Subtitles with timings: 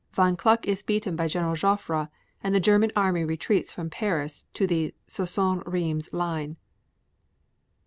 [0.13, 1.43] Von Kluck is beaten by Gen.
[1.55, 2.09] Joffre,
[2.43, 6.57] and the German army retreats from Paris to the Soissons Rheims line.